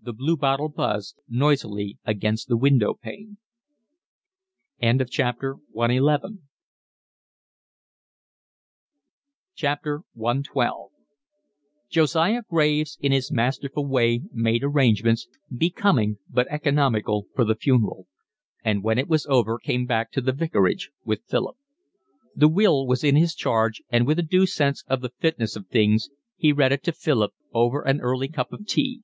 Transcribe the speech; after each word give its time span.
The 0.00 0.14
bluebottle 0.14 0.70
buzzed, 0.70 1.16
buzzed 1.16 1.28
noisily 1.38 1.98
against 2.06 2.48
the 2.48 2.56
windowpane. 2.56 3.36
CXII 4.82 5.60
Josiah 11.90 12.42
Graves 12.48 12.96
in 13.02 13.12
his 13.12 13.30
masterful 13.30 13.86
way 13.86 14.22
made 14.32 14.64
arrangements, 14.64 15.28
becoming 15.54 16.16
but 16.30 16.46
economical, 16.48 17.26
for 17.34 17.44
the 17.44 17.54
funeral; 17.54 18.06
and 18.64 18.82
when 18.82 18.98
it 18.98 19.06
was 19.08 19.26
over 19.26 19.58
came 19.58 19.84
back 19.84 20.10
to 20.12 20.22
the 20.22 20.32
vicarage 20.32 20.90
with 21.04 21.26
Philip. 21.28 21.58
The 22.34 22.48
will 22.48 22.86
was 22.86 23.04
in 23.04 23.16
his 23.16 23.34
charge, 23.34 23.82
and 23.90 24.06
with 24.06 24.18
a 24.18 24.22
due 24.22 24.46
sense 24.46 24.82
of 24.88 25.02
the 25.02 25.10
fitness 25.18 25.56
of 25.56 25.66
things 25.68 26.08
he 26.38 26.52
read 26.54 26.72
it 26.72 26.82
to 26.84 26.92
Philip 26.92 27.34
over 27.52 27.82
an 27.82 28.00
early 28.00 28.28
cup 28.28 28.54
of 28.54 28.64
tea. 28.66 29.02